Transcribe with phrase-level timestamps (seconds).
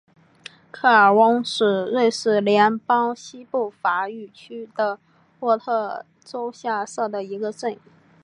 [0.71, 4.97] 科尔翁是瑞士联邦西部法语区的
[5.41, 5.59] 沃
[6.25, 7.77] 州下设的一个镇。